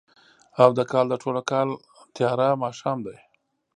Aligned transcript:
او 0.61 0.69
د 0.77 0.79
کال، 0.91 1.05
د 1.09 1.13
ټوله 1.23 1.41
کال 1.51 1.67
تیاره 2.15 2.49
ماښام 2.63 2.97
دی 3.05 3.17